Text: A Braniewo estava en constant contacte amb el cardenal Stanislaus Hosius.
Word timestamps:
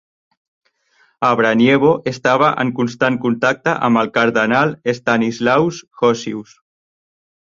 A 1.27 1.29
Braniewo 1.41 1.91
estava 2.11 2.47
en 2.63 2.71
constant 2.79 3.19
contacte 3.27 3.75
amb 3.89 4.01
el 4.03 4.09
cardenal 4.15 4.73
Stanislaus 5.01 5.83
Hosius. 6.01 6.57